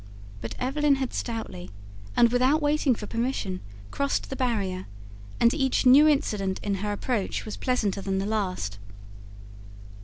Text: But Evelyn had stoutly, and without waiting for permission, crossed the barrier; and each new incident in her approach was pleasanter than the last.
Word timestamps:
But 0.41 0.55
Evelyn 0.57 0.95
had 0.95 1.13
stoutly, 1.13 1.69
and 2.15 2.31
without 2.31 2.59
waiting 2.59 2.95
for 2.95 3.05
permission, 3.05 3.61
crossed 3.91 4.31
the 4.31 4.35
barrier; 4.35 4.87
and 5.39 5.53
each 5.53 5.85
new 5.85 6.07
incident 6.07 6.59
in 6.63 6.73
her 6.81 6.91
approach 6.91 7.45
was 7.45 7.55
pleasanter 7.55 8.01
than 8.01 8.17
the 8.17 8.25
last. 8.25 8.79